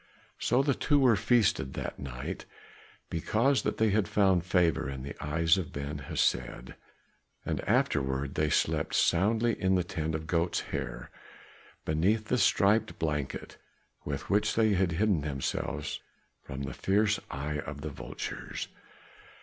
So 0.39 0.63
the 0.63 0.73
two 0.73 0.97
were 0.97 1.15
feasted 1.15 1.75
that 1.75 1.99
night, 1.99 2.45
because 3.11 3.61
that 3.61 3.77
they 3.77 3.91
had 3.91 4.07
found 4.07 4.43
favor 4.43 4.89
in 4.89 5.03
the 5.03 5.15
eyes 5.23 5.59
of 5.59 5.71
Ben 5.71 5.99
Hesed. 5.99 6.73
And 7.45 7.61
afterward 7.69 8.33
they 8.33 8.49
slept 8.49 8.95
soundly 8.95 9.53
in 9.61 9.75
the 9.75 9.83
tent 9.83 10.15
of 10.15 10.25
goat's 10.25 10.61
hair, 10.61 11.11
beneath 11.85 12.29
the 12.29 12.39
striped 12.39 12.97
blanket 12.97 13.57
with 14.03 14.27
which 14.27 14.55
they 14.55 14.73
had 14.73 14.93
hidden 14.93 15.21
themselves 15.21 15.99
from 16.41 16.63
the 16.63 16.73
fierce 16.73 17.19
eyes 17.29 17.61
of 17.67 17.77
vultures. 17.77 18.69